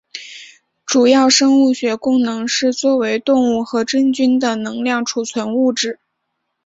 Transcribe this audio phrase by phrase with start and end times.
[0.83, 5.99] 主要生物学功能是作为动物和真菌的能量储存物质。